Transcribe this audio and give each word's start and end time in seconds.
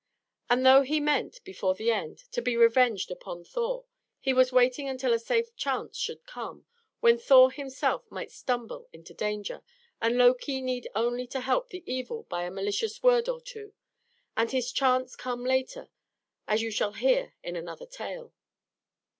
And 0.49 0.65
though 0.65 0.81
he 0.81 0.99
meant, 0.99 1.43
before 1.43 1.75
the 1.75 1.91
end, 1.91 2.23
to 2.31 2.41
be 2.41 2.57
revenged 2.57 3.11
upon 3.11 3.43
Thor, 3.43 3.85
he 4.19 4.33
was 4.33 4.51
waiting 4.51 4.89
until 4.89 5.13
a 5.13 5.19
safe 5.19 5.55
chance 5.55 5.95
should 5.95 6.25
come, 6.25 6.65
when 7.01 7.19
Thor 7.19 7.51
himself 7.51 8.09
might 8.09 8.31
stumble 8.31 8.89
into 8.91 9.13
danger, 9.13 9.61
and 10.01 10.17
Loki 10.17 10.59
need 10.59 10.89
only 10.95 11.27
to 11.27 11.41
help 11.41 11.69
the 11.69 11.83
evil 11.85 12.23
by 12.23 12.45
a 12.45 12.49
malicious 12.49 13.03
word 13.03 13.29
or 13.29 13.41
two; 13.41 13.73
and 14.35 14.49
this 14.49 14.71
chance 14.71 15.15
came 15.15 15.43
later, 15.43 15.87
as 16.47 16.63
you 16.63 16.71
shall 16.71 16.93
hear 16.93 17.35
in 17.43 17.55
another 17.55 17.85
tale. 17.85 18.33